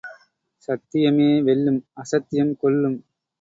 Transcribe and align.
சத்தியமே 0.67 1.43
வெல்லும், 1.43 1.79
அசத்தியம் 1.93 2.53
கொல்லும். 2.57 2.97